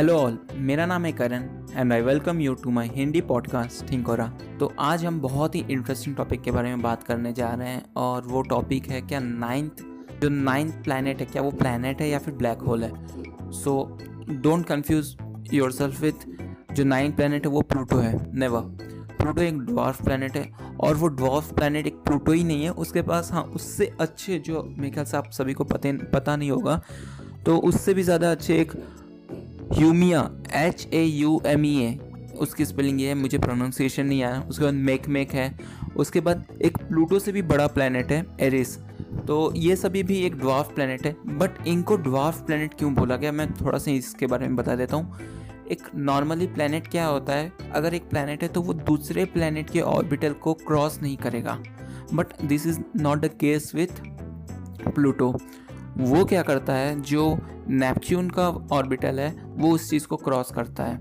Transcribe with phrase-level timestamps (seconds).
[0.00, 4.26] Hello all मेरा नाम है Karan and I welcome you to my Hindi podcast Thinkora
[4.60, 7.82] तो आज हम बहुत ही इंटरेस्टिंग टॉपिक के बारे में बात करने जा रहे हैं,
[7.96, 9.82] और वो टॉपिक है क्या नाइन्थ
[10.22, 12.92] जो नाइन्थ प्लानट है, क्या वो प्लानट है या फिर ब्लैक होल है?
[13.52, 13.98] So
[14.30, 15.14] don't confuse
[15.72, 16.26] yourself with
[16.74, 18.14] जो नाइन्थ प्लानट है, वो प्लूटो है.
[18.38, 18.60] नेवर
[19.18, 22.70] प्लूटो एक ड्वार्फ प्लानट है, और वो ड्वार्फ प्लानट एक प्लूटो ही नहीं है.
[22.78, 26.50] उसके पास हाँ उससे अच्छे जो मेरे ख्याल से आप सभी को पते, पता नहीं
[26.50, 26.80] होगा
[27.46, 28.72] तो उससे भी ज़्यादा अच्छे एक
[29.72, 30.20] Haumea
[30.56, 31.98] H A U M E A
[32.36, 35.58] उसकी स्पेलिंग ये है, मुझे प्रोनाउंसिएशन नहीं आया, उसके बाद मेक मेक है,
[35.96, 38.76] उसके बाद एक प्लूटो से भी बड़ा प्लानट है एरिस
[39.26, 43.32] तो ये सभी भी एक ड्वार्फ प्लानट है बट इनको ड्वार्फ प्लानट क्यों बोला गया,
[43.32, 45.18] मैं थोड़ा सा इसके बारे में बता देता हूँ।
[45.70, 49.80] एक नॉर्मली प्लानट क्या होता है, अगर एक प्लानट है तो वो दूसरे प्लानट के
[49.80, 51.58] ऑर्बिटल को क्रॉस नहीं करेगा
[52.14, 54.02] but this is not the case with
[54.88, 55.32] Pluto
[55.98, 60.84] वो क्या करता है, जो नेपच्यून का ऑर्बिटल है, वो उस चीज़ को क्रॉस करता
[60.84, 60.98] है।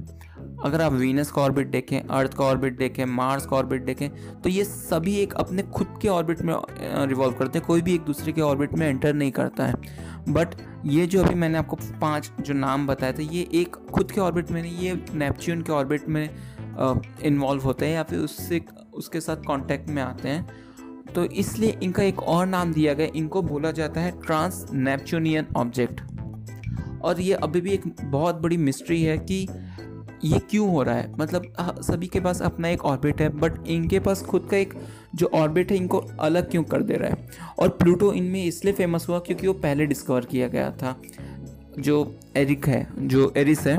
[0.66, 4.10] अगर आप वीनस का ऑर्बिट देखें, अर्थ का ऑर्बिट देखें, मार्स का ऑर्बिट देखें
[4.42, 6.54] तो ये सभी एक अपने खुद के ऑर्बिट में
[7.08, 9.74] रिवॉल्व करते हैं। कोई भी एक दूसरे के ऑर्बिट में एंटर नहीं करता है।
[10.30, 10.56] बट
[10.86, 14.52] ये जो अभी मैंने आपको पाँच जो नाम बताए थे, ये एक खुद के ऑर्बिट
[14.52, 16.30] में नहीं, ये नेपच्यून के ऑर्बिट में
[17.24, 18.62] इन्वॉल्व होते हैं या फिर उससे,
[18.94, 20.48] उसके साथ कांटेक्ट में आते हैं।
[21.16, 26.02] तो इसलिए इनका एक और नाम दिया गया, इनको बोला जाता है ट्रांस नेपच्यूनियन ऑब्जेक्ट।
[27.02, 29.48] और ये अभी भी एक बहुत बड़ी मिस्ट्री है कि
[30.24, 31.12] ये क्यों हो रहा है?
[31.20, 34.74] मतलब सभी के पास अपना एक ऑर्बिट है बट इनके पास खुद का एक
[35.16, 37.28] जो ऑर्बिट है, इनको अलग क्यों कर दे रहा है?
[37.60, 40.96] और प्लूटो इनमें इसलिए फ़ेमस हुआ क्योंकि वो पहले डिस्कवर किया गया था,
[41.80, 43.78] जो एरिक है, जो एरिस है।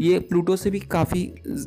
[0.00, 1.22] ये प्लूटो से भी काफ़ी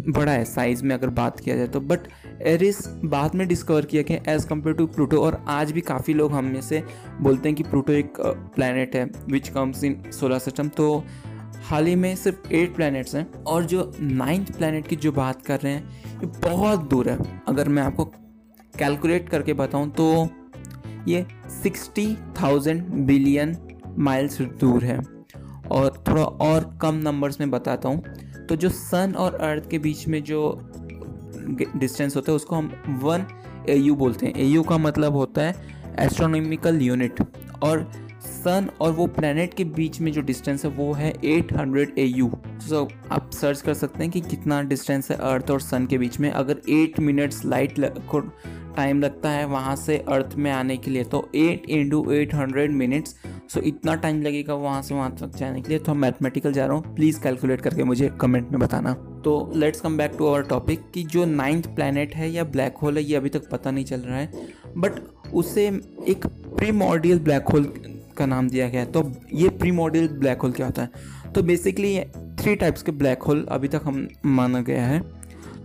[0.10, 2.08] बड़ा है साइज़ में अगर बात किया जाए तो। बट
[2.44, 6.32] एरिस बाद में डिस्कवर किया गया एज़ कंपेयर टू प्लूटो और आज भी काफ़ी लोग
[6.32, 6.84] हम में से
[7.22, 11.04] बोलते हैं कि प्लूटो एक प्लानट है which comes in solar system तो
[11.64, 15.60] हाल ही में सिर्फ़ एट प्लैनेट्स हैं और जो नाइन्थ प्लानट की जो बात कर
[15.60, 18.06] रहे हैं, ये बहुत दूर है। अगर मैं आपको
[18.80, 20.28] कैलकुलेट करके बताऊँ तो
[21.08, 21.26] ये
[21.64, 23.56] सिक्सटी थाउज़ेंड बिलियन
[24.00, 25.00] माइल्स दूर है।
[25.72, 28.04] और थोड़ा और कम नंबर्स में बताता हूँ।
[28.50, 30.42] तो जो सन और अर्थ के बीच में जो
[31.52, 33.26] डिस्टेंस होता है, उसको हम वन
[33.70, 35.56] एयू बोलते हैं। एयू का मतलब होता है
[36.00, 37.22] एस्ट्रोनॉमिकल यूनिट
[37.64, 37.90] और
[38.22, 42.06] सन और वो प्लानट के बीच में जो डिस्टेंस है, वो है 800 हंड्रेड ए
[42.06, 45.98] यू सो आप सर्च कर सकते हैं कि कितना डिस्टेंस है अर्थ और सन के
[45.98, 48.22] बीच में। अगर 8 मिनट्स लाइट को
[48.76, 52.72] टाइम लगता है वहाँ से अर्थ में आने के लिए। तो eight into eight hundred
[52.72, 53.16] minutes
[53.50, 56.66] so इतना टाइम लगेगा वहाँ से, वहाँ तक जाने के लिए। तो हम मैथमेटिकल जा
[56.66, 58.94] रहा हूँ। प्लीज़ कैलकुलेट करके मुझे कमेंट में बताना।
[59.26, 62.98] तो let's come back to our topic कि जो नाइन्थ प्लानट है या ब्लैक होल
[62.98, 64.32] है, ये अभी तक पता नहीं चल रहा है।
[64.78, 65.02] बट
[65.34, 65.68] उसे
[66.08, 66.72] एक प्री
[67.16, 67.74] ब्लैक होल
[68.18, 70.90] का नाम दिया गया है। तो ये प्री ब्लैक होल क्या होता है?
[71.36, 72.00] तो बेसिकली
[72.36, 75.02] थ्री टाइप्स के ब्लैक होल अभी तक हम माना गया है।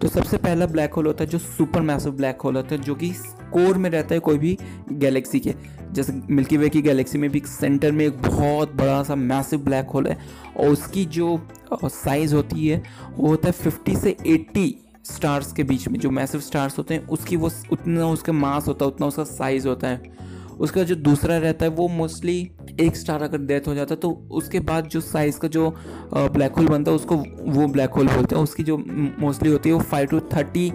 [0.00, 2.94] तो सबसे पहला ब्लैक होल होता है जो सुपर मैसिव ब्लैक होल होता है, जो
[2.94, 3.11] कि
[3.53, 4.56] कोर में रहता है कोई भी
[4.93, 5.55] गैलेक्सी के।
[5.93, 9.91] जैसे मिल्की वे की गैलेक्सी में भी सेंटर में एक बहुत बड़ा सा मैसिव ब्लैक
[9.94, 10.16] होल है,
[10.56, 11.41] और उसकी जो
[11.75, 12.83] साइज़ होती है,
[13.16, 14.75] वो होता है फिफ्टी से एट्टी
[15.05, 18.84] स्टार्स के बीच में। जो मैसिव स्टार्स होते हैं, उसकी वो उतना उसका मास होता
[18.84, 20.19] है, उतना उसका साइज़ होता है।
[20.60, 22.38] उसका जो दूसरा रहता है, वो मोस्टली
[22.81, 25.71] एक स्टार अगर डेथ हो जाता है तो उसके बाद जो साइज़ का जो
[26.15, 27.16] ब्लैक होल बनता है, उसको
[27.53, 28.76] वो ब्लैक होल बोलते हैं। उसकी जो
[29.20, 30.72] मोस्टली होती है, वो five to thirty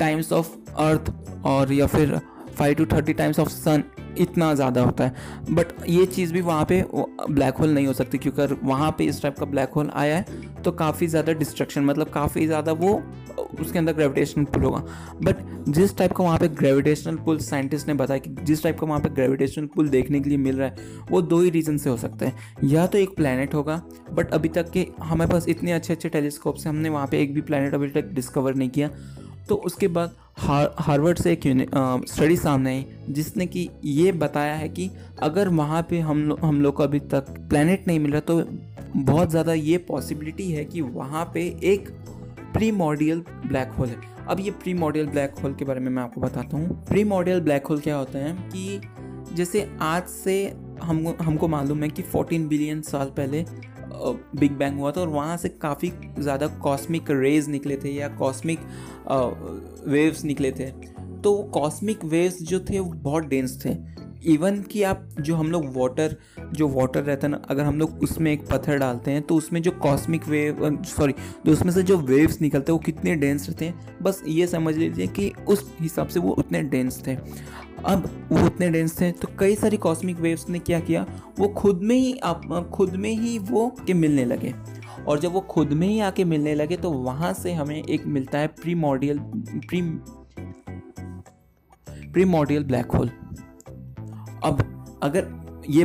[0.00, 1.12] times of earth
[1.46, 2.18] और या फिर
[2.50, 3.82] five to thirty times of sun
[4.18, 8.18] इतना ज़्यादा होता है। बट ये चीज़ भी वहाँ पे ब्लैक होल नहीं हो सकती,
[8.18, 11.84] क्योंकि अगर वहाँ पे इस टाइप का ब्लैक होल आया है तो काफ़ी ज़्यादा डिस्ट्रक्शन
[11.84, 12.94] मतलब काफ़ी ज़्यादा वो
[13.60, 14.78] उसके अंदर ग्रेविटेशनल पुल होगा।
[15.22, 18.86] बट जिस टाइप का वहाँ पे ग्रेविटेशनल पुल साइंटिस्ट ने बताया कि जिस टाइप का
[18.86, 21.90] वहाँ पे ग्रेविटेशनल पुल देखने के लिए मिल रहा है वो दो ही रीज़न से
[21.90, 23.80] हो सकते हैं। या तो एक प्लानट होगा
[24.12, 27.34] बट अभी तक के हमारे पास इतने अच्छे अच्छे टेलीस्कोप से हमने वहाँ पर एक
[27.34, 28.90] भी प्लानट अभी तक डिस्कवर नहीं किया।
[29.48, 31.42] तो उसके बाद हार हार्वर्ड से एक
[32.08, 34.90] स्टडी सामने आई जिसने कि ये बताया है कि
[35.22, 38.42] अगर वहाँ पे हम लो, हम लोग को अभी तक प्लानट नहीं मिल रहा तो
[38.96, 41.88] बहुत ज़्यादा ये पॉसिबिलिटी है कि वहाँ पे एक
[42.52, 43.96] प्री मॉडियल ब्लैक होल है।
[44.28, 47.40] अब ये प्री मॉडियल ब्लैक होल के बारे में मैं आपको बताता हूँ। प्री मॉडियल
[47.40, 48.80] ब्लैक होल क्या होता है कि
[49.34, 50.44] जैसे आज से
[50.82, 53.44] हम, हमको मालूम है कि 14 बिलियन साल पहले
[54.38, 58.60] बिग बैंग हुआ था और वहाँ से काफ़ी ज़्यादा कॉस्मिक रेज निकले थे या कॉस्मिक
[59.88, 60.70] वेव्स निकले थे।
[61.20, 63.74] तो कॉस्मिक वेव्स जो थे वो बहुत डेंस थे।
[64.24, 66.16] इवन कि आप जो हम लोग वाटर
[66.52, 69.60] जो वाटर रहता है ना, अगर हम लोग उसमें एक पत्थर डालते हैं तो उसमें
[69.62, 71.12] जो कॉस्मिक वेव सॉरी
[71.44, 73.96] तो उसमें से जो वेव्स निकलते हैं, वो कितने डेंस रहते हैं?
[74.02, 77.16] बस ये समझ लीजिए कि उस हिसाब से वो उतने डेंस थे।
[77.86, 81.06] अब वो उतने डेंस थे तो कई सारी कॉस्मिक वेव्स ने क्या किया?
[81.38, 84.54] वो खुद में ही आप खुद में ही वो के मिलने लगे।
[85.08, 88.38] और जब वो खुद में ही आके मिलने लगे तो वहाँ से हमें एक मिलता
[88.38, 89.82] है primordial pri
[92.24, 93.10] primordial black hole
[94.44, 95.26] अब अगर
[95.70, 95.84] ये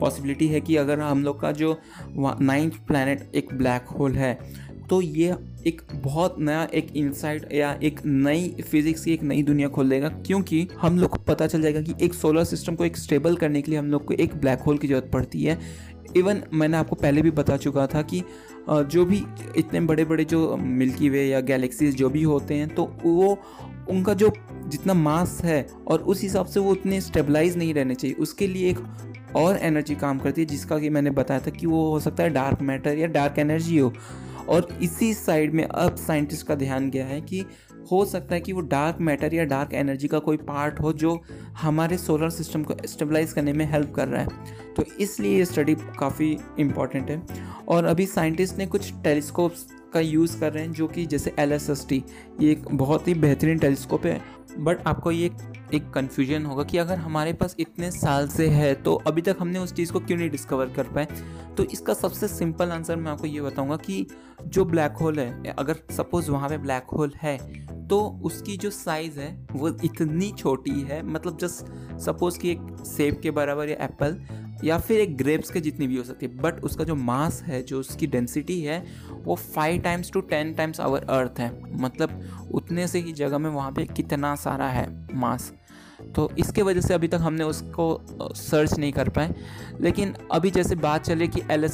[0.00, 1.76] पॉसिबिलिटी है कि अगर हम लोग का जो
[2.16, 4.38] नाइन्थ प्लानट एक ब्लैक होल है
[4.88, 5.34] तो ये
[5.66, 10.08] एक बहुत नया एक इंसाइट या एक नई फिजिक्स की एक नई दुनिया खोल देगा,
[10.08, 13.62] क्योंकि हम लोग को पता चल जाएगा कि एक सोलर सिस्टम को एक स्टेबल करने
[13.62, 15.58] के लिए हम लोग को एक ब्लैक होल की ज़रूरत पड़ती है।
[16.16, 18.22] इवन मैंने आपको पहले भी बता चुका था कि
[18.70, 19.22] जो भी
[19.56, 23.38] इतने बड़े बड़े जो मिल्की वे या गैलेक्सीज जो भी होते हैं तो वो
[23.90, 24.32] उनका जो
[24.70, 28.70] जितना मास है और उस हिसाब से वो उतने स्टेबलाइज नहीं रहने चाहिए। उसके लिए
[28.70, 28.78] एक
[29.36, 32.30] और एनर्जी काम करती है, जिसका कि मैंने बताया था कि वो हो सकता है
[32.30, 33.92] डार्क मैटर या डार्क एनर्जी हो।
[34.48, 37.44] और इसी साइड में अब साइंटिस्ट का ध्यान गया है कि
[37.92, 41.20] हो सकता है कि वो डार्क मैटर या डार्क एनर्जी का कोई पार्ट हो जो
[41.60, 44.28] हमारे सोलर सिस्टम को स्टेबलाइज करने में हेल्प कर रहा है।
[44.76, 47.22] तो इसलिए ये स्टडी काफ़ी इंपॉर्टेंट है।
[47.68, 52.04] और अभी साइंटिस्ट ने कुछ टेलीस्कोप्स का यूज़ कर रहे हैं, जो कि जैसे एलएसएसटी
[52.40, 55.30] ये एक बहुत ही बेहतरीन टेलीस्कोप है। बट आपको ये
[55.74, 59.58] एक कन्फ्यूज़न होगा कि अगर हमारे पास इतने साल से है तो अभी तक हमने
[59.58, 61.06] उस चीज़ को क्यों नहीं डिस्कवर कर पाए?
[61.56, 64.06] तो इसका सबसे सिंपल आंसर मैं आपको ये बताऊँगा कि
[64.46, 67.38] जो ब्लैक होल है, अगर सपोज़ वहाँ पे ब्लैक होल है
[67.88, 73.20] तो उसकी जो साइज़ है, वो इतनी छोटी है मतलब जस्ट सपोज़ कि एक सेब
[73.22, 74.20] के बराबर या एप्पल
[74.64, 77.62] या फिर एक ग्रेप्स के जितनी भी हो सकती है बट उसका जो मास है,
[77.62, 78.84] जो उसकी डेंसिटी है,
[79.24, 83.50] वो five times to ten times our earth है। मतलब उतने से ही जगह में
[83.50, 85.52] वहाँ पे कितना सारा है मास
[86.16, 87.86] तो इसके वजह से अभी तक हमने उसको
[88.36, 89.34] सर्च नहीं कर पाए।
[89.80, 91.68] लेकिन अभी जैसे बात चले कि एल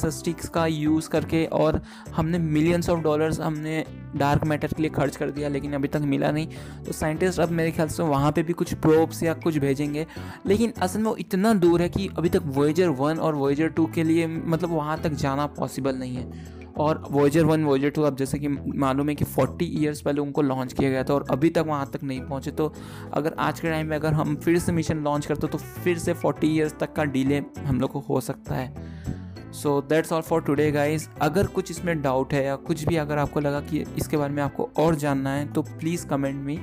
[0.53, 1.81] का यूज़ करके और
[2.15, 3.83] हमने मिलियंस ऑफ़ डॉलर्स हमने
[4.15, 6.47] डार्क मैटर के लिए खर्च कर दिया, लेकिन अभी तक मिला नहीं।
[6.85, 10.05] तो साइंटिस्ट अब मेरे ख्याल से वहाँ पे भी कुछ प्रोब्स या कुछ भेजेंगे।
[10.47, 13.85] लेकिन असल में वो इतना दूर है कि अभी तक वॉयजर वन और वॉयजर टू
[13.85, 18.15] के लिए मतलब वहाँ तक जाना पॉसिबल नहीं है। और वॉयजर वन वॉयजर टू अब
[18.15, 21.49] जैसे कि मालूम है कि फोर्टी ईयर्स पहले उनको लॉन्च किया गया था और अभी
[21.49, 22.73] तक वहाँ तक नहीं पहुँचे तो
[23.13, 26.13] अगर आज के टाइम में अगर हम फिर से मिशन लॉन्च करते तो फिर से
[26.13, 30.41] फोर्टी ईयर्स तक का डिले हम लोग को हो सकता है। So that's all for
[30.41, 34.17] today guys अगर कुछ इसमें डाउट है या कुछ भी अगर आपको लगा कि इसके
[34.17, 36.59] बारे में आपको और जानना है तो प्लीज़ कमेंट मी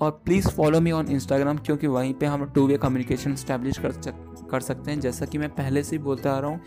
[0.00, 3.92] और please follow me on Instagram क्योंकि वहीं पे हम टू वे कम्युनिकेशन स्टैब्लिश कर
[4.50, 6.60] कर सकते हैं। जैसा कि मैं पहले से ही बोलता आ रहा हूँ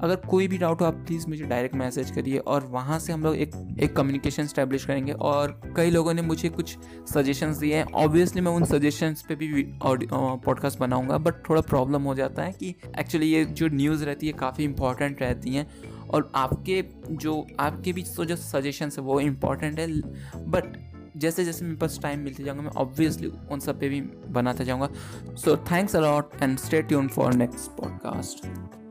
[0.00, 3.22] अगर कोई भी डाउट हो, आप प्लीज़ मुझे डायरेक्ट मैसेज करिए और वहाँ से हम
[3.22, 6.76] लोग एक एक कम्युनिकेशन स्टैब्लिश करेंगे और कई लोगों ने मुझे कुछ
[7.12, 12.14] सजेशंस दिए हैं। ऑब्वियसली मैं उन सजेशंस पे भी पॉडकास्ट बनाऊँगा बट थोड़ा प्रॉब्लम हो
[12.14, 15.66] जाता है कि एक्चुअली ये जो न्यूज़ रहती है, काफ़ी इंपॉर्टेंट रहती हैं
[16.10, 19.88] और आपके जो, आपके भी तो जो सजेशंस है, वो इंपॉर्टेंट है
[20.48, 20.76] बट
[21.16, 24.88] जैसे जैसे मेरे पास टाइम मिलते जाऊँगा, मैं ऑब्वियसली उन सब पे भी बनाता जाऊँगा।
[25.34, 28.82] So thanks a lot and stay tune for next podcast